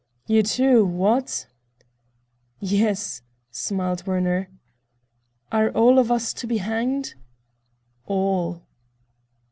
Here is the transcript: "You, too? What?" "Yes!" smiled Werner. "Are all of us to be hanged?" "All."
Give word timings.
"You, 0.25 0.41
too? 0.41 0.83
What?" 0.83 1.45
"Yes!" 2.59 3.21
smiled 3.51 4.07
Werner. 4.07 4.49
"Are 5.51 5.69
all 5.69 5.99
of 5.99 6.11
us 6.11 6.33
to 6.33 6.47
be 6.47 6.57
hanged?" 6.57 7.13
"All." 8.07 8.63